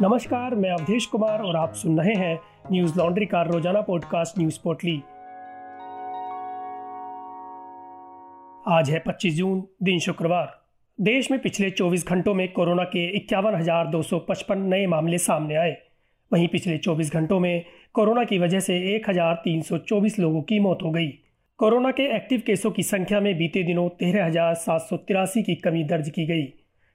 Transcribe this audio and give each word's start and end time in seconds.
नमस्कार, 0.00 0.54
मैं 0.54 0.70
अवधेश 0.70 1.06
कुमार 1.06 1.38
और 1.38 1.56
आप 1.56 1.72
सुन 1.72 2.00
रहे 2.00 2.14
हैं 2.14 2.40
न्यूज़ 2.72 2.98
लॉन्ड्री 2.98 3.26
का 3.26 3.42
रोज़ाना 3.42 3.80
पॉडकास्ट 3.80 4.38
न्यूज़ 4.38 4.58
पोर्टली। 4.64 5.02
आज 8.68 8.90
है 8.90 8.98
25 8.98 9.34
जून, 9.36 9.68
दिन 9.82 9.98
शुक्रवार। 9.98 10.64
देश 11.00 11.30
में 11.30 11.40
पिछले 11.40 11.70
24 11.70 12.06
घंटों 12.06 12.34
में 12.34 12.52
कोरोना 12.52 12.84
के 12.84 13.16
इक्यावन 13.16 13.54
नए 14.58 14.86
मामले 14.86 15.18
सामने 15.18 15.54
आए। 15.54 15.76
वहीं 16.32 16.48
पिछले 16.48 16.78
24 16.78 17.12
घंटों 17.12 17.40
में 17.40 17.64
कोरोना 17.92 18.24
की 18.24 18.38
वजह 18.38 18.60
से 18.60 18.94
1324 18.96 20.18
लोगों 20.18 20.42
की 20.42 20.60
मौत 20.60 20.78
हो 20.82 20.90
गई। 20.90 21.08
कोरोना 21.58 21.90
के 21.90 22.16
एक्टिव 22.16 22.42
केसों 22.46 22.70
की 22.70 22.82
संख्या 22.82 23.20
में 23.20 23.38
बीते 23.38 23.62
दिनों 23.62 23.88
तेरह 23.88 24.30
की 25.42 25.54
कमी 25.54 25.84
दर्ज 25.84 26.10
की 26.10 26.26
गई। 26.26 26.46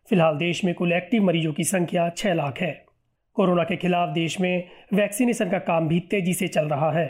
फ़िलहाल 0.09 0.35
देश 0.37 0.65
में 0.65 0.73
कुल 0.73 0.93
एक्टिव 0.93 1.23
मरीजों 1.23 1.53
की 1.53 1.63
संख्या 1.63 2.09
छह 2.09 2.33
लाख 2.33 2.59
है। 2.59 2.86
कोरोना 3.37 3.63
के 3.63 3.75
खिलाफ 3.77 4.09
देश 4.09 4.39
में 4.41 4.67
वैक्सीनेशन 4.93 5.49
का 5.49 5.59
काम 5.65 5.87
भी 5.87 5.99
तेज़ी 6.11 6.33
से 6.33 6.47
चल 6.49 6.67
रहा 6.67 6.91
है। 6.91 7.07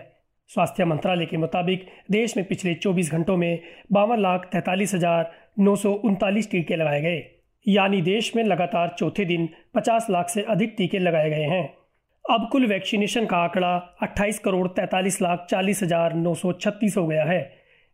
स्वास्थ्य 0.50 0.86
मंत्रालय 0.86 1.26
के 1.26 1.38
मुताबिक, 1.38 1.86
देश 2.12 2.36
में 2.38 2.46
पिछले 2.48 2.74
24 2.76 3.12
घंटों 3.12 3.36
में 3.38 3.60
बावन 3.92 4.20
लाख 4.20 4.50
तैतालीस 4.52 4.94
हज़ार 4.96 5.32
नौ 5.60 5.76
सौ 5.76 5.92
उनतालीस 6.06 6.50
टीके 6.52 6.76
लगाए 6.76 7.02
गए। 7.02 7.24
यानी 7.66 8.02
देश 8.02 8.32
में 8.36 8.44
लगातार 8.44 8.96
चौथे 9.00 9.26
दिन 9.26 9.48
50 9.76 10.10
लाख 10.10 10.30
से 10.30 10.42
अधिक 10.50 10.76
टीके 10.78 11.00
लगाए 11.00 11.30
गए 11.30 11.46
हैं। 11.46 11.64
अब 12.26 12.48
कुल 12.52 12.66
वैक्सीनेशन 12.68 13.26
का 13.26 13.38
आंकड़ा 13.38 13.76
28 14.04 14.40
करोड़ 14.40 14.68
तैतालीस 14.70 15.22
लाख 15.22 15.46
चालीस 15.50 15.84
हज़ार 15.84 16.14
नौ 16.16 16.34
सौ 16.36 16.52
छत्तीस 16.54 16.98
हो 16.98 17.06
गया 17.08 17.24
है। 17.26 17.40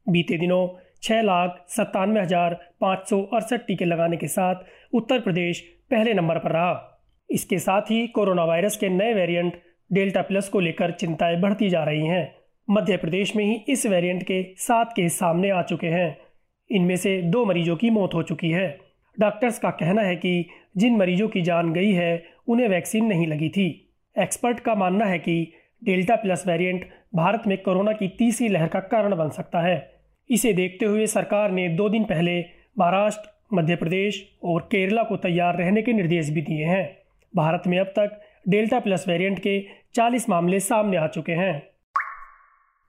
बीते 0.07 0.37
दिनों 0.37 0.67
छह 1.03 1.21
लाख 1.21 1.63
सत्तानवे 1.69 2.21
हज़ार 2.21 2.53
पाँच 2.81 3.09
सौ 3.09 3.21
अड़सठ 3.33 3.65
टीके 3.67 3.85
लगाने 3.85 4.17
के 4.17 4.27
साथ 4.29 4.65
उत्तर 4.93 5.19
प्रदेश 5.19 5.59
पहले 5.91 6.13
नंबर 6.13 6.37
पर 6.39 6.51
रहा। 6.51 6.73
इसके 7.33 7.59
साथ 7.59 7.81
ही 7.81 8.07
कोरोना 8.07 8.45
वायरस 8.45 8.77
के 8.77 8.89
नए 8.89 9.13
वेरिएंट 9.13 9.53
डेल्टा 9.93 10.21
प्लस 10.21 10.49
को 10.49 10.59
लेकर 10.59 10.91
चिंताएँ 10.91 11.39
बढ़ती 11.39 11.69
जा 11.69 11.83
रही 11.83 12.07
हैं। 12.07 12.35
मध्य 12.69 12.97
प्रदेश 12.97 13.35
में 13.35 13.45
ही 13.45 13.65
इस 13.67 13.85
वेरिएंट 13.85 14.23
के 14.23 14.53
सात 14.57 14.93
केस 14.95 15.19
सामने 15.19 15.49
आ 15.49 15.61
चुके 15.61 15.87
हैं। 15.87 16.17
इनमें 16.71 16.95
से 16.95 17.21
दो 17.21 17.45
मरीजों 17.45 17.75
की 17.75 17.89
मौत 17.89 18.13
हो 18.13 18.23
चुकी 18.23 18.49
है। 18.49 18.77
डॉक्टर्स 19.19 19.59
का 19.59 19.69
कहना 19.69 20.01
है 20.01 20.15
कि 20.15 20.49
जिन 20.77 20.97
मरीजों 20.97 21.27
की 21.27 21.41
जान 21.41 21.73
गई 21.73 21.91
है, 21.91 22.25
उन्हें 22.47 22.67
वैक्सीन 22.67 23.05
नहीं 23.05 23.27
लगी 23.27 23.49
थी। 23.49 23.93
एक्सपर्ट 24.19 24.59
का 24.59 24.75
मानना 24.75 25.05
है 25.05 25.19
कि 25.19 25.53
डेल्टा 25.83 26.15
प्लस 26.15 26.47
वेरिएंट 26.47 26.89
भारत 27.15 27.43
में 27.47 27.57
कोरोना 27.57 27.91
की 27.91 28.07
तीसरी 28.07 28.47
लहर 28.47 28.67
का 28.67 28.79
कारण 28.79 29.15
बन 29.15 29.29
सकता 29.29 29.59
है। 29.59 29.93
इसे 30.29 30.53
देखते 30.53 30.85
हुए 30.85 31.07
सरकार 31.07 31.51
ने 31.51 31.69
दो 31.69 31.89
दिन 31.89 32.03
पहले 32.03 32.45
महाराष्ट्र, 32.79 33.29
मध्य 33.53 33.75
प्रदेश 33.75 34.37
और 34.43 34.61
केरला 34.61 35.03
को 35.03 35.17
तैयार 35.17 35.57
रहने 35.57 35.81
के 35.81 35.93
निर्देश 35.93 36.29
भी 36.29 36.41
दिए 36.41 36.65
हैं। 36.65 37.02
भारत 37.35 37.63
में 37.67 37.79
अब 37.79 37.85
तक 37.85 38.19
डेल्टा 38.49 38.79
प्लस 38.79 39.05
वेरिएंट 39.07 39.39
के 39.39 39.65
40 39.93 40.29
मामले 40.29 40.59
सामने 40.59 40.97
आ 40.97 41.07
चुके 41.07 41.31
हैं। 41.31 41.63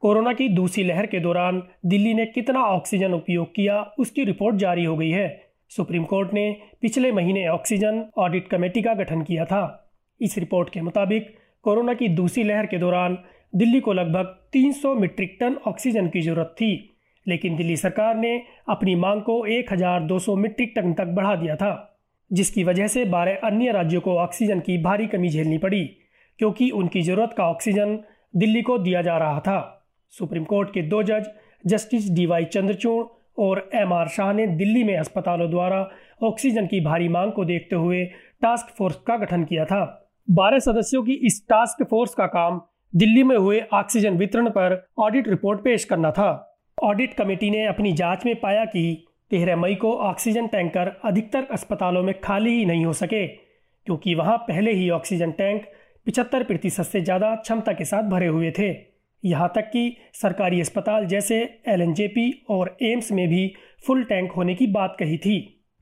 कोरोना 0.01 0.33
की 0.33 0.49
दूसरी 0.49 0.85
लहर 0.85 1.07
के 1.07 1.21
दौरान 1.21 1.63
दिल्ली 1.87 2.15
ने 2.15 2.27
कितना 2.27 2.61
ऑक्सीजन 2.61 3.13
उपयोग 3.13 3.55
किया, 3.55 3.83
उसकी 3.99 4.25
रिपोर्ट 4.25 4.57
जारी 4.57 4.85
हो 4.85 4.97
गई 4.97 5.11
है। 5.11 5.45
सुप्रीम 5.71 6.05
कोर्ट 6.05 6.35
ने 6.35 6.57
पिछले 6.81 7.13
महीने 7.13 7.49
ऑक्सीजन 7.49 8.05
ऑडिट 8.19 8.49
कमेटी 8.49 8.83
का 8.83 8.95
गठन 8.95 9.23
किया 9.23 9.45
था। 9.45 9.91
इस 10.21 10.39
रिपोर्ट 10.39 10.71
के 10.71 10.81
मुताबिक 10.81 11.35
कोरोना 11.63 11.95
की 11.95 12.09
दूसरी 12.09 12.45
लहर 12.45 12.67
के 12.67 12.79
दौरान 12.79 13.19
दिल्ली 13.55 13.81
को 13.81 13.93
लगभग 13.93 14.37
300 14.53 14.95
मीट्रिक 14.95 15.37
टन 15.41 15.57
ऑक्सीजन 15.67 16.09
की 16.09 16.21
ज़रूरत 16.21 16.55
थी, 16.57 16.97
लेकिन 17.29 17.57
दिल्ली 17.57 17.77
सरकार 17.77 18.17
ने 18.17 18.43
अपनी 18.69 18.95
मांग 18.95 19.23
को 19.23 19.47
1200 19.47 20.37
मीट्रिक 20.37 20.73
टन 20.77 20.93
तक 20.93 21.05
बढ़ा 21.05 21.35
दिया 21.37 21.57
था। 21.57 21.94
जिसकी 22.31 22.65
वजह 22.65 22.87
से 22.87 23.05
बारह 23.05 23.41
अन्य 23.45 23.73
राज्यों 23.73 24.01
को 24.01 24.17
ऑक्सीजन 24.19 24.61
की 24.61 24.79
भारी 24.79 25.07
कमी 25.07 25.29
झेलनी 25.29 25.59
पड़ी, 25.59 25.85
क्योंकि 26.39 26.71
उनकी 26.71 27.03
ज़रूरत 27.03 27.35
का 27.37 27.45
ऑक्सीजन 27.45 27.99
दिल्ली 28.35 28.63
को 28.63 28.79
दिया 28.79 29.03
जा 29.03 29.17
रहा 29.19 29.41
था। 29.41 29.87
सुप्रीम 30.13 30.45
कोर्ट 30.45 30.71
के 30.71 30.83
दो 30.83 31.03
जज, 31.03 31.27
जस्टिस 31.67 32.11
डी 32.11 32.27
वाई 32.27 32.45
चंद्रचूड़ 32.45 33.05
और 33.39 33.69
एम 33.75 33.93
आर 33.93 34.09
शाह 34.09 34.33
ने 34.33 34.47
दिल्ली 34.47 34.85
में 34.85 34.97
अस्पतालों 34.97 35.51
द्वारा 35.51 35.89
ऑक्सीजन 36.23 36.67
की 36.67 36.81
भारी 36.81 37.09
मांग 37.09 37.33
को 37.33 37.45
देखते 37.45 37.77
हुए 37.77 38.05
टास्क 38.43 38.75
फोर्स 38.79 38.97
का 38.97 39.17
गठन 39.17 39.45
किया 39.45 39.65
था। 39.65 40.11
बारह 40.31 40.59
सदस्यों 40.59 41.03
की 41.03 41.13
इस 41.27 41.45
टास्क 41.49 41.83
फोर्स 41.85 42.15
का 42.15 42.27
काम 42.27 42.61
दिल्ली 42.93 43.23
में 43.23 43.37
हुए 43.37 43.61
ऑक्सीजन 43.73 44.17
वितरण 44.17 44.49
पर 44.49 44.87
ऑडिट 44.99 45.29
रिपोर्ट 45.29 45.61
पेश 45.61 45.85
करना 45.85 46.11
था। 46.11 46.61
ऑडिट 46.83 47.15
कमेटी 47.15 47.51
ने 47.51 47.67
अपनी 47.67 47.93
जाँच 47.93 48.27
में 48.27 48.35
पाया 48.41 48.65
कि 48.65 49.07
तेरह 49.35 49.57
मई 49.57 49.75
को 49.75 49.93
ऑक्सीजन 50.03 50.47
टैंकर 50.47 50.89
अधिकतर 51.05 51.47
अस्पतालों 51.53 52.03
में 52.03 52.15
खाली 52.21 52.51
ही 52.51 52.65
नहीं 52.65 52.85
हो 52.85 52.93
सके, 52.93 53.27
क्योंकि 53.27 54.15
वहाँ 54.15 54.37
पहले 54.39 54.73
ही 54.73 54.89
ऑक्सीजन 54.91 55.31
टैंक 55.31 55.65
पिछहत्तर 56.07 56.43
प्रतिशत 56.45 56.83
से 56.83 57.01
ज़्यादा 57.01 57.35
क्षमता 57.37 57.73
के 57.73 57.85
साथ 57.85 58.03
भरे 58.03 58.27
हुए 58.27 58.51
थे। 58.51 58.69
यहाँ 59.23 59.51
तक 59.55 59.71
कि 59.71 59.97
सरकारी 60.15 60.61
अस्पताल 60.61 61.07
जैसे 61.07 61.41
एल 61.69 61.83
और 62.51 62.77
एम्स 62.83 63.11
में 63.13 63.27
भी 63.29 63.47
फुल 63.87 64.05
टैंक 64.05 64.33
होने 64.33 64.55
की 64.55 64.67
बात 64.67 64.97
कही 64.99 65.17
थी। 65.19 65.41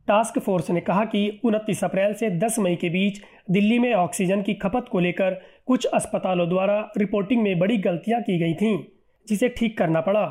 टास्क 0.09 0.39
फोर्स 0.39 0.71
ने 0.71 0.81
कहा 0.81 1.05
कि 1.05 1.41
29 1.45 1.85
अप्रैल 1.85 2.15
से 2.15 2.31
10 2.39 2.59
मई 2.59 2.77
के 2.77 2.89
बीच 2.91 3.21
दिल्ली 3.51 3.79
में 3.79 3.93
ऑक्सीजन 3.95 4.43
की 4.43 4.55
खपत 4.55 4.87
को 4.93 5.01
लेकर 5.01 5.41
कुछ 5.67 5.87
अस्पतालों 5.87 6.49
द्वारा 6.49 6.81
रिपोर्टिंग 6.99 7.43
में 7.43 7.59
बड़ी 7.59 7.77
गलतियाँ 7.79 8.21
की 8.23 8.39
गई 8.39 8.55
थीं, 8.55 8.79
जिसे 9.27 9.49
ठीक 9.49 9.79
करना 9.79 10.01
पड़ा। 10.01 10.25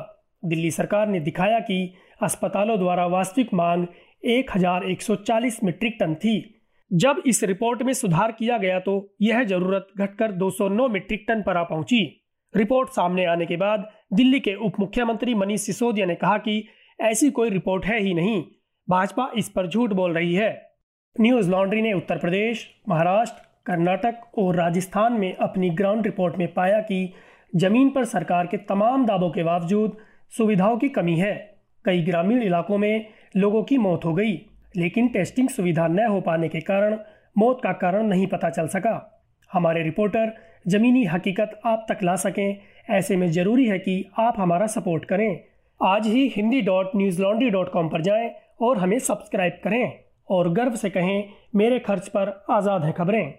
दिल्ली 0.44 0.70
सरकार 0.70 1.08
ने 1.08 1.20
दिखाया 1.20 1.58
कि 1.60 1.94
अस्पतालों 2.22 2.78
द्वारा 2.78 3.06
वास्तविक 3.06 3.54
मांग 3.54 3.86
1140 4.24 5.62
मीट्रिक 5.64 5.96
टन 6.00 6.14
थी। 6.14 6.34
जब 6.90 7.22
इस 7.26 7.42
रिपोर्ट 7.44 7.82
में 7.82 7.92
सुधार 7.92 8.32
किया 8.32 8.58
गया 8.58 8.78
तो 8.80 9.14
यह 9.22 9.44
ज़रूरत 9.44 9.86
घटकर 9.98 10.32
209 10.32 10.88
मीट्रिक 10.88 11.24
टन 11.28 11.42
पर 11.42 11.56
आ 11.56 11.62
पहुँची। 11.62 12.00
रिपोर्ट 12.54 12.88
सामने 12.88 13.24
आने 13.24 13.46
के 13.46 13.56
बाद 13.56 13.88
दिल्ली 14.12 14.40
के 14.40 14.54
उप 14.56 14.80
मुख्यमंत्री 14.80 15.34
मनीष 15.34 15.60
सिसोदिया 15.60 16.06
ने 16.06 16.14
कहा 16.14 16.36
कि 16.38 16.64
ऐसी 17.00 17.30
कोई 17.30 17.50
रिपोर्ट 17.50 17.84
है 17.84 18.00
ही 18.00 18.14
नहीं। 18.14 18.42
भाजपा 18.88 19.30
इस 19.36 19.48
पर 19.48 19.68
झूठ 19.68 19.92
बोल 19.92 20.14
रही 20.14 20.34
है। 20.34 20.50
न्यूज़ 21.20 21.50
लॉन्ड्री 21.50 21.82
ने 21.82 21.92
उत्तर 21.92 22.18
प्रदेश, 22.18 22.68
महाराष्ट्र, 22.88 23.42
कर्नाटक 23.66 24.38
और 24.38 24.56
राजस्थान 24.56 25.12
में 25.12 25.34
अपनी 25.36 25.70
ग्राउंड 25.70 26.06
रिपोर्ट 26.06 26.36
में 26.38 26.52
पाया 26.54 26.80
कि 26.80 27.12
ज़मीन 27.56 27.90
पर 27.90 28.04
सरकार 28.04 28.46
के 28.46 28.56
तमाम 28.56 29.06
दावों 29.06 29.30
के 29.30 29.42
बावजूद 29.42 29.96
सुविधाओं 30.32 30.76
की 30.78 30.88
कमी 30.88 31.14
है। 31.16 31.32
कई 31.84 32.02
ग्रामीण 32.02 32.42
इलाकों 32.42 32.76
में 32.78 33.06
लोगों 33.36 33.62
की 33.62 33.78
मौत 33.78 34.04
हो 34.04 34.12
गई, 34.14 34.32
लेकिन 34.76 35.08
टेस्टिंग 35.08 35.48
सुविधा 35.48 35.86
न 35.86 36.06
हो 36.06 36.20
पाने 36.20 36.48
के 36.48 36.60
कारण 36.60 36.96
मौत 37.36 37.60
का 37.62 37.72
कारण 37.72 38.06
नहीं 38.06 38.26
पता 38.26 38.50
चल 38.50 38.66
सका। 38.66 38.94
हमारे 39.50 39.82
रिपोर्टर, 39.82 40.32
ज़मीनी 40.68 41.04
हकीकत 41.04 41.60
आप 41.66 41.86
तक 41.88 42.02
ला 42.02 42.14
सकें। 42.16 42.56
ऐसे 42.90 43.16
में 43.16 43.30
ज़रूरी 43.30 43.66
है 43.66 43.78
कि 43.78 44.04
आप 44.18 44.34
हमारा 44.38 44.66
सपोर्ट 44.66 45.04
करें। 45.04 45.40
आज 45.80 46.06
ही 46.06 46.26
Hindi 46.36 46.60
dot 46.62 46.96
news 46.96 47.22
laundry 47.22 47.50
dot 47.50 47.72
com 47.72 47.88
पर 47.88 48.02
जाएँ 48.02 48.30
और 48.60 48.78
हमें 48.78 48.98
सब्सक्राइब 48.98 49.60
करें 49.64 49.92
और 50.28 50.52
गर्व 50.52 50.74
से 50.76 50.90
कहें, 50.90 51.28
मेरे 51.56 51.78
खर्च 51.78 52.08
पर 52.08 52.44
आज़ाद 52.50 52.84
हैं 52.84 52.92
खबरें। 52.92 53.32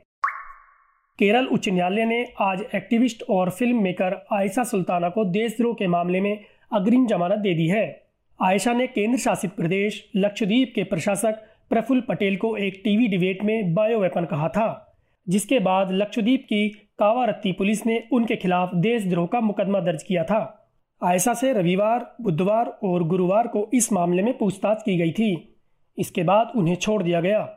केरल 1.19 1.45
उच्च 1.45 1.69
न्यायालय 1.69 2.05
ने 2.05 2.25
आज 2.41 2.65
एक्टिविस्ट 2.75 3.23
और 3.29 3.49
फ़िल्म 3.49 3.81
मेकर 3.81 4.25
आयशा 4.33 4.63
सुल्ताना 4.63 5.09
को 5.09 5.25
देशद्रोह 5.25 5.73
के 5.73 5.87
मामले 5.87 6.21
में 6.21 6.37
अग्रिम 6.73 7.05
जमानत 7.07 7.39
दे 7.39 7.53
दी 7.53 7.67
है। 7.67 8.03
आयशा 8.39 8.73
ने 8.73 8.87
केंद्र 8.87 9.17
शासित 9.19 9.51
प्रदेश 9.51 10.11
लक्षद्वीप 10.15 10.71
के 10.75 10.83
प्रशासक 10.83 11.41
प्रफुल्ल 11.69 12.01
पटेल 12.01 12.37
को 12.37 12.57
एक 12.57 12.81
टीवी 12.83 13.07
डिबेट 13.07 13.43
में 13.43 13.73
बायो 13.73 13.99
वेपन 13.99 14.25
कहा 14.25 14.47
था, 14.47 14.95
जिसके 15.27 15.59
बाद 15.59 15.91
लक्षद्वीप 15.91 16.43
की 16.43 16.67
कावारत्ती 16.99 17.51
पुलिस 17.51 17.85
ने 17.85 18.03
उनके 18.13 18.35
खिलाफ 18.35 18.75
देशद्रोह 18.75 19.27
का 19.27 19.41
मुकदमा 19.41 19.79
दर्ज 19.79 20.03
किया 20.03 20.23
था। 20.23 20.69
आयशा 21.03 21.33
से 21.33 21.53
रविवार, 21.53 22.15
बुधवार 22.21 22.65
और 22.83 23.03
गुरुवार 23.03 23.47
को 23.47 23.69
इस 23.73 23.91
मामले 23.93 24.23
में 24.23 24.37
पूछताछ 24.37 24.81
की 24.81 24.97
गई 24.97 25.11
थी। 25.11 25.59
इसके 25.97 26.23
बाद 26.23 26.51
उन्हें 26.55 26.75
छोड़ 26.75 27.03
दिया 27.03 27.21
गया। 27.21 27.49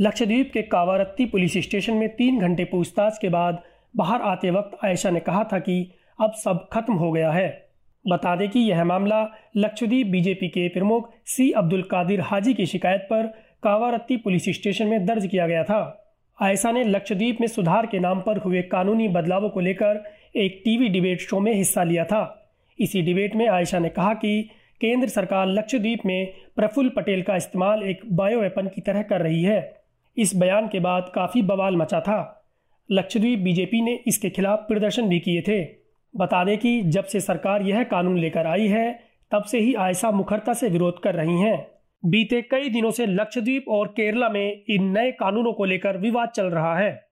लक्षद्वीप 0.00 0.50
के 0.52 0.62
कावारत्ती 0.62 1.26
पुलिस 1.26 1.52
स्टेशन 1.58 1.96
में 1.96 2.08
तीन 2.08 2.40
घंटे 2.40 2.64
पूछताछ 2.64 3.18
के 3.18 3.28
बाद 3.28 3.62
बाहर 3.96 4.20
आते 4.20 4.50
वक्त 4.50 4.84
आयशा 4.84 5.10
ने 5.10 5.20
कहा 5.20 5.44
था 5.44 5.58
कि 5.58 5.92
अब 6.20 6.32
सब 6.32 6.68
खत्म 6.72 6.94
हो 6.94 7.12
गया 7.12 7.30
है। 7.32 7.65
बता 8.08 8.36
दें 8.36 8.48
कि 8.48 8.60
यह 8.60 8.84
मामला 8.84 9.28
लक्षद्वीप 9.56 10.06
बीजेपी 10.06 10.48
के 10.48 10.68
प्रमुख 10.68 11.10
सी 11.26 11.50
अब्दुल 11.50 11.82
कादिर 11.82 12.20
हाजी 12.20 12.54
की 12.54 12.66
शिकायत 12.66 13.00
पर 13.00 13.26
कावारत्ती 13.62 14.16
पुलिस 14.16 14.44
स्टेशन 14.48 14.86
में 14.86 15.06
दर्ज 15.06 15.26
किया 15.26 15.46
गया 15.46 15.64
था। 15.64 16.02
आयसा 16.42 16.70
ने 16.70 16.84
लक्षद्वीप 16.84 17.40
में 17.40 17.48
सुधार 17.48 17.86
के 17.86 17.98
नाम 17.98 18.20
पर 18.20 18.38
हुए 18.38 18.62
कानूनी 18.62 19.08
बदलावों 19.08 19.48
को 19.48 19.60
लेकर 19.60 20.04
एक 20.36 20.62
टीवी 20.64 20.88
डिबेट 20.88 21.20
शो 21.20 21.40
में 21.40 21.54
हिस्सा 21.54 21.82
लिया 21.82 22.04
था। 22.04 22.52
इसी 22.80 23.02
डिबेट 23.02 23.36
में 23.36 23.48
आयशा 23.48 23.78
ने 23.78 23.88
कहा 23.88 24.14
कि 24.14 24.50
केंद्र 24.80 25.08
सरकार 25.08 25.46
लक्षद्वीप 25.46 26.00
में 26.06 26.32
प्रफुल्ल 26.56 26.88
पटेल 26.88 27.22
का 27.22 27.36
इस्तेमाल 27.36 27.82
एक 27.82 28.00
बायो 28.12 28.40
वेपन 28.40 28.66
की 28.66 28.80
तरह 28.80 29.02
कर 29.02 29.20
रही 29.20 29.42
है। 29.42 29.82
इस 30.16 30.36
बयान 30.36 30.68
के 30.68 30.80
बाद 30.80 31.12
काफ़ी 31.14 31.42
बवाल 31.42 31.76
मचा 31.76 32.00
था। 32.00 32.44
लक्षद्वीप 32.90 33.38
बीजेपी 33.38 33.80
ने 33.80 34.00
इसके 34.06 34.30
खिलाफ 34.30 34.58
प्रदर्शन 34.58 35.08
भी 35.08 35.20
किए 35.20 35.40
थे। 35.40 35.75
बता 36.16 36.44
दें 36.44 36.58
कि 36.58 36.82
जब 36.82 37.04
से 37.04 37.20
सरकार 37.20 37.62
यह 37.62 37.84
कानून 37.84 38.18
लेकर 38.18 38.46
आई 38.46 38.66
है, 38.66 39.00
तब 39.30 39.42
से 39.42 39.58
ही 39.58 39.74
आयशा 39.74 40.10
मुखरता 40.10 40.52
से 40.52 40.68
विरोध 40.68 41.02
कर 41.02 41.14
रही 41.14 41.40
हैं। 41.40 41.66
बीते 42.04 42.42
कई 42.42 42.68
दिनों 42.68 42.90
से 42.90 43.06
लक्षद्वीप 43.06 43.64
और 43.68 43.88
केरला 43.88 44.28
में 44.28 44.62
इन 44.68 44.84
नए 44.84 45.12
कानूनों 45.12 45.52
को 45.52 45.64
लेकर 45.64 45.96
विवाद 45.96 46.28
चल 46.28 46.46
रहा 46.46 46.78
है। 46.78 47.08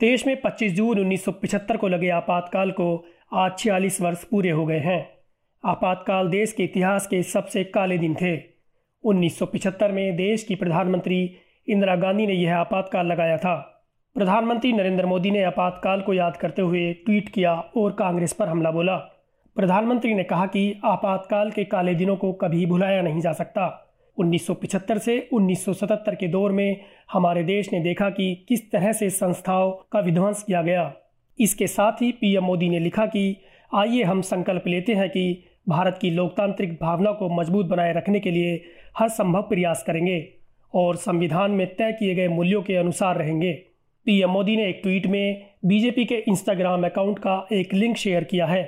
देश 0.00 0.26
में 0.26 0.40
25 0.40 0.74
जून 0.74 0.98
1975 0.98 1.76
को 1.76 1.88
लगे 1.88 2.08
आपातकाल 2.08 2.70
को 2.70 3.06
आज 3.32 3.58
छियालीस 3.58 4.00
वर्ष 4.00 4.24
पूरे 4.24 4.50
हो 4.50 4.66
गए 4.66 4.78
हैं। 4.78 5.10
आपातकाल 5.64 6.28
देश 6.28 6.52
के 6.52 6.64
इतिहास 6.64 7.06
के 7.06 7.22
सबसे 7.22 7.64
काले 7.64 7.98
दिन 7.98 8.14
थे। 8.14 8.42
1975 9.04 9.92
में 9.92 10.16
देश 10.16 10.44
की 10.44 10.54
प्रधानमंत्री 10.54 11.36
इंदिरा 11.68 11.96
गांधी 11.96 12.26
ने 12.26 12.32
यह 12.32 12.56
आपातकाल 12.56 13.06
लगाया 13.06 13.36
था। 13.36 13.77
प्रधानमंत्री 14.14 14.72
नरेंद्र 14.72 15.06
मोदी 15.06 15.30
ने 15.30 15.42
आपातकाल 15.42 16.00
को 16.00 16.12
याद 16.12 16.36
करते 16.36 16.62
हुए 16.62 16.92
ट्वीट 16.92 17.28
किया 17.28 17.54
और 17.54 17.92
कांग्रेस 17.92 18.32
पर 18.32 18.48
हमला 18.48 18.70
बोला। 18.70 18.96
प्रधानमंत्री 19.56 20.14
ने 20.14 20.24
कहा 20.24 20.46
कि 20.46 20.80
आपातकाल 20.84 21.50
के 21.50 21.64
काले 21.64 21.94
दिनों 21.94 22.16
को 22.16 22.32
कभी 22.32 22.66
भुलाया 22.66 23.02
नहीं 23.02 23.20
जा 23.20 23.32
सकता। 23.32 23.90
1975 24.18 24.98
से 24.98 25.28
1977 25.32 26.14
के 26.14 26.28
दौर 26.28 26.52
में 26.52 26.80
हमारे 27.12 27.42
देश 27.42 27.72
ने 27.72 27.80
देखा 27.80 28.10
कि 28.10 28.46
किस 28.48 28.70
तरह 28.70 28.92
से 28.92 29.10
संस्थाओं 29.10 29.70
का 29.92 30.00
विध्वंस 30.00 30.42
किया 30.42 30.62
गया। 30.62 30.92
इसके 31.40 31.66
साथ 31.66 31.92
ही 31.92 32.12
पीएम 32.12 32.44
मोदी 32.44 32.68
ने 32.68 32.78
लिखा 32.78 33.06
कि, 33.06 33.36
आइए 33.74 34.02
हम 34.02 34.20
संकल्प 34.20 34.66
लेते 34.66 34.94
हैं 34.94 35.08
कि 35.10 35.44
भारत 35.68 35.98
की 36.02 36.10
लोकतांत्रिक 36.10 36.78
भावना 36.82 37.12
को 37.12 37.28
मज़बूत 37.28 37.66
बनाए 37.66 37.92
रखने 37.92 38.20
के 38.20 38.30
लिए 38.30 38.64
हर 38.98 39.08
संभव 39.08 39.42
प्रयास 39.42 39.84
करेंगे 39.86 40.28
और 40.74 40.96
संविधान 40.96 41.50
में 41.50 41.66
तय 41.66 41.92
किए 41.92 42.14
गए 42.14 42.28
मूल्यों 42.28 42.62
के 42.62 42.76
अनुसार 42.76 43.16
रहेंगे। 43.16 43.67
पीएम 44.08 44.30
मोदी 44.30 44.54
ने 44.56 44.68
एक 44.68 44.78
ट्वीट 44.82 45.06
में 45.06 45.48
बीजेपी 45.64 46.04
के 46.04 46.14
इंस्टाग्राम 46.28 46.84
अकाउंट 46.84 47.18
का 47.18 47.32
एक 47.52 47.74
लिंक 47.74 47.96
शेयर 47.96 48.24
किया 48.24 48.46
है। 48.46 48.62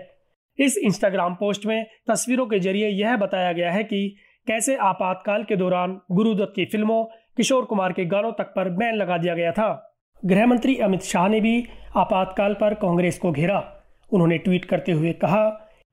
इस 0.58 0.76
इंस्टाग्राम 0.78 1.34
पोस्ट 1.34 1.64
में 1.66 1.87
तस्वीरों 2.08 2.46
के 2.46 2.58
ज़रिए 2.60 2.88
यह 2.88 3.16
बताया 3.16 3.52
गया 3.52 3.70
है 3.72 3.84
कि 3.84 4.00
कैसे 4.46 4.76
आपातकाल 4.78 5.44
के 5.44 5.56
दौरान 5.56 5.98
गुरुदत्त 6.12 6.52
की 6.56 6.64
फ़िल्मों, 6.64 7.04
किशोर 7.37 7.64
कुमार 7.64 7.92
के 7.92 8.04
गानों 8.04 8.32
तक 8.32 8.52
पर 8.56 8.70
बैन 8.72 8.94
लगा 8.96 9.19
दिया 9.19 9.34
गया 9.34 9.52
था। 9.52 9.70
गृह 10.22 10.46
मंत्री 10.46 10.76
अमित 10.81 11.02
शाह 11.04 11.28
ने 11.28 11.40
भी 11.40 11.56
आपातकाल 11.96 12.54
पर 12.54 12.75
कांग्रेस 12.76 13.19
को 13.19 13.32
घेरा। 13.32 13.58
उन्होंने 14.10 14.38
ट्वीट 14.38 14.64
करते 14.64 14.92
हुए 14.92 15.12
कहा, 15.14 15.42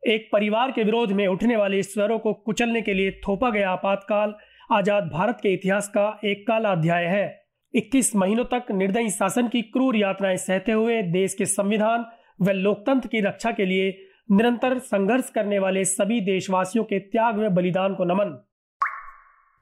एक 0.03 0.29
परिवार 0.33 0.71
के 0.71 0.83
विरोध 0.83 1.11
में 1.11 1.25
उठने 1.27 1.55
वाले 1.55 1.81
स्वरों 1.85 2.19
को 2.19 2.33
कुचलने 2.35 2.81
के 2.81 2.93
लिए 2.93 3.19
थोपा 3.27 3.49
गया 3.49 3.71
आपातकाल 3.71 4.35
आज़ाद 4.73 5.09
भारत 5.13 5.39
के 5.43 5.53
इतिहास 5.53 5.87
का 5.87 6.09
एक 6.25 6.47
काला 6.47 6.71
अध्याय 6.71 7.05
है। 7.07 7.27
21 7.75 8.15
महीनों 8.15 8.43
तक 8.43 8.71
निर्दयी 8.71 9.09
शासन 9.09 9.47
की 9.47 9.61
क्रूर 9.61 9.95
यात्राएँ 9.95 10.37
सहते 10.37 10.71
हुए 10.71 11.01
देश 11.01 11.33
के 11.33 11.45
संविधान 11.45 12.05
व 12.41 12.51
लोकतंत्र 12.51 13.07
की 13.07 13.21
रक्षा 13.21 13.51
के 13.51 13.65
लिए 13.65 14.05
निरंतर 14.31 14.79
संघर्ष 14.79 15.29
करने 15.29 15.59
वाले 15.59 15.85
सभी 15.85 16.21
देशवासियों 16.21 16.83
के 16.83 16.99
त्याग 16.99 17.37
व 17.37 17.49
बलिदान 17.49 17.95
को 17.95 18.03
नमन। 18.03 18.45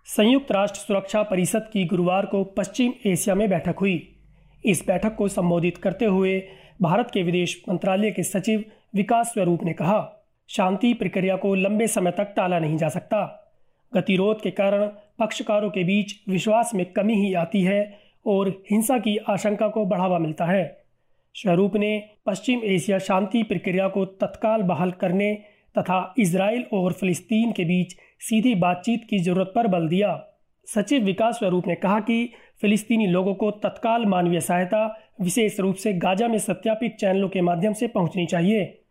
संयुक्त 0.06 0.52
राष्ट्र 0.52 0.80
सुरक्षा 0.80 1.24
परिषद 1.24 1.69
की 1.74 1.86
गुरुवार 1.86 2.25
को 2.25 2.44
पश्चिम 2.44 2.94
एशिया 3.06 3.36
में 3.36 3.50
बैठक 3.50 3.75
हुई। 3.80 4.16
इस 4.66 4.84
बैठक 4.88 5.16
को 5.16 5.28
संबोधित 5.28 5.78
करते 5.78 6.06
हुए 6.06 6.48
भारत 6.81 7.12
के 7.13 7.24
विदेश 7.24 7.63
मंत्रालय 7.69 8.12
के 8.12 8.24
सचिव 8.24 8.63
विकास 8.96 9.34
स्वरूप 9.34 9.63
ने 9.63 9.74
कहा, 9.74 10.28
शांति 10.50 10.94
प्रक्रिया 10.94 11.36
को 11.36 11.56
लंबे 11.56 11.88
समय 11.88 12.12
तक 12.12 12.34
टाला 12.36 12.60
नहीं 12.60 12.78
जा 12.78 12.90
सकता। 12.90 13.51
गतिरोध 13.94 14.42
के 14.42 14.51
कारण 14.51 14.90
पक्षकारों 15.20 15.70
के 15.70 15.84
बीच 15.84 16.16
विश्वास 16.30 16.72
में 16.76 16.86
कमी 16.86 17.14
ही 17.16 17.34
आती 17.34 17.62
है 17.62 18.00
और 18.26 18.50
हिंसा 18.72 18.98
की 18.98 19.18
आशंका 19.18 19.68
को 19.68 19.86
बढ़ावा 19.86 20.20
मिलता 20.20 20.46
है। 20.46 20.66
स्वरूप 21.36 21.76
ने 21.76 22.10
पश्चिम 22.26 22.62
एशिया 22.64 23.00
शांति 23.00 23.44
प्रक्रिया 23.44 23.88
को 23.88 24.06
तत्काल 24.06 24.62
बहाल 24.62 24.92
करने 24.92 25.34
तथा 25.76 26.14
इसराइल 26.18 26.66
और 26.74 26.94
फिलिस्तीन 26.94 27.52
के 27.52 27.66
बीच 27.66 27.96
सीधी 28.20 28.56
बातचीत 28.56 29.06
की 29.10 29.20
ज़रूरत 29.20 29.52
पर 29.56 29.68
बल 29.68 29.88
दिया। 29.88 30.20
सचिव 30.68 31.04
विकास 31.04 31.38
स्वरूप 31.38 31.68
ने 31.68 31.76
कहा 31.76 32.00
कि 32.00 32.30
फिलिस्तीनी 32.62 33.08
लोगों 33.08 33.34
को 33.34 33.52
तत्काल 33.52 34.06
मानवीय 34.06 34.40
सहायता, 34.40 34.86
विशेष 35.22 35.60
रूप 35.60 35.76
से 35.76 35.94
गाजा 35.94 36.28
में 36.28 36.38
सत्यापित 36.38 36.96
चैनलों 36.96 37.30
के 37.30 37.42
माध्यम 37.42 37.74
से 37.74 37.88
पहुंचनी 37.88 38.26
चाहिए। 38.26 38.82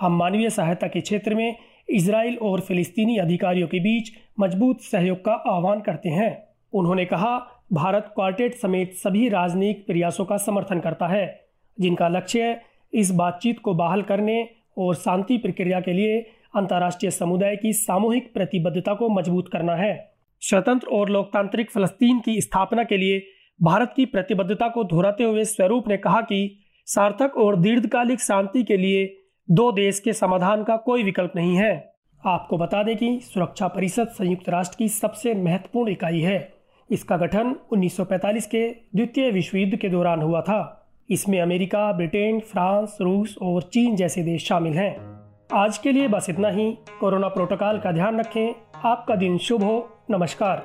हम 0.00 0.16
मानवीय 0.16 0.50
सहायता 0.50 0.86
के 0.86 1.00
क्षेत्र 1.00 1.34
में 1.34 1.56
इसराइल 1.88 2.36
और 2.36 2.60
फिलिस्तीनी 2.60 3.16
अधिकारियों 3.18 3.68
के 3.68 3.80
बीच 3.80 4.10
मज़बूत 4.40 4.80
सहयोग 4.80 5.24
का 5.24 5.32
आह्वान 5.32 5.80
करते 5.80 6.08
हैं। 6.08 6.48
उन्होंने 6.72 7.04
कहा, 7.04 7.38
भारत 7.72 8.12
क्वार्टेट 8.14 8.54
समेत 8.54 8.94
सभी 8.94 9.28
राजनयिक 9.28 9.86
प्रयासों 9.86 10.24
का 10.24 10.36
समर्थन 10.36 10.80
करता 10.80 11.06
है, 11.06 11.44
जिनका 11.80 12.08
लक्ष्य 12.08 12.60
इस 12.92 13.10
बातचीत 13.10 13.58
को 13.58 13.74
बहाल 13.74 14.02
करने 14.02 14.48
और 14.78 14.94
शांति 14.94 15.38
प्रक्रिया 15.38 15.80
के 15.80 15.92
लिए 15.92 16.18
अंतर्राष्ट्रीय 16.56 17.10
समुदाय 17.10 17.56
की 17.56 17.72
सामूहिक 17.72 18.32
प्रतिबद्धता 18.34 18.94
को 18.94 19.08
मज़बूत 19.08 19.48
करना 19.48 19.74
है। 19.74 20.14
स्वतंत्र 20.40 20.88
और 20.88 21.08
लोकतांत्रिक 21.08 21.70
फलस्तीन 21.70 22.20
की 22.20 22.40
स्थापना 22.40 22.84
के 22.84 22.96
लिए 22.96 23.22
भारत 23.62 23.92
की 23.96 24.04
प्रतिबद्धता 24.06 24.68
को 24.68 24.84
दोहराते 24.84 25.24
हुए 25.24 25.44
स्वरूप 25.44 25.88
ने 25.88 25.96
कहा 25.96 26.20
कि 26.20 26.58
सार्थक 26.86 27.36
और 27.36 27.56
दीर्घकालिक 27.56 28.20
शांति 28.20 28.62
के 28.62 28.76
लिए 28.76 29.04
दो 29.50 29.72
देश 29.72 30.00
के 30.00 30.12
समाधान 30.12 30.64
का 30.64 30.76
कोई 30.76 31.02
विकल्प 31.02 31.32
नहीं 31.36 31.56
है। 31.56 31.94
आपको 32.26 32.58
बता 32.58 32.82
दें 32.82 32.96
कि 32.96 33.20
सुरक्षा 33.22 33.68
परिषद 33.68 34.08
संयुक्त 34.08 34.48
राष्ट्र 34.48 34.76
की 34.78 34.88
सबसे 34.88 35.34
महत्वपूर्ण 35.34 35.90
इकाई 35.90 36.20
है। 36.20 36.54
इसका 36.90 37.16
गठन 37.16 37.56
1945 37.72 38.46
के 38.46 38.68
द्वितीय 38.68 39.30
विश्व 39.30 39.56
युद्ध 39.58 39.76
के 39.76 39.88
दौरान 39.88 40.22
हुआ 40.22 40.40
था। 40.40 40.90
इसमें 41.10 41.40
अमेरिका, 41.40 41.92
ब्रिटेन, 41.92 42.40
फ्रांस, 42.40 42.98
रूस 43.00 43.38
और 43.42 43.62
चीन 43.62 43.96
जैसे 43.96 44.22
देश 44.22 44.46
शामिल 44.46 44.72
हैं। 44.72 45.20
आज 45.54 45.78
के 45.78 45.92
लिए 45.92 46.08
बस 46.08 46.26
इतना 46.30 46.48
ही। 46.48 46.78
कोरोना 47.00 47.28
प्रोटोकॉल 47.28 47.78
का 47.78 47.92
ध्यान 47.92 48.20
रखें। 48.20 48.54
आपका 48.84 49.16
दिन 49.16 49.38
शुभ 49.38 49.62
हो। 49.62 49.98
नमस्कार। 50.10 50.64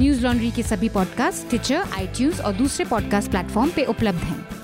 न्यूज़ 0.00 0.26
लॉन्ड्री 0.26 0.50
के 0.50 0.62
सभी 0.62 0.88
पॉडकास्ट 0.88 1.48
ट्विटर 1.48 1.82
आईटीज 1.98 2.40
और 2.40 2.52
दूसरे 2.52 2.84
पॉडकास्ट 2.84 3.30
प्लेटफॉर्म 3.30 3.70
पे 3.70 3.84
उपलब्ध 3.84 4.18
हैं। 4.18 4.63